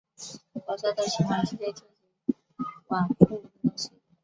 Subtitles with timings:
[0.65, 1.83] 活塞在循环期间进
[2.25, 2.35] 行
[2.87, 3.91] 往复运动时。